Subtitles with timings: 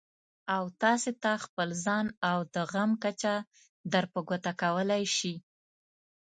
[0.55, 3.33] او تاسې ته خپل ځان او د زغم کچه
[3.91, 5.33] در په ګوته کولای شي.